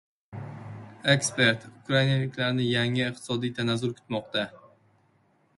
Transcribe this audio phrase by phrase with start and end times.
[1.15, 4.51] Ekspert: “Ukrainaliklarni yangi iqtisodiy tanazzul kutmoqda”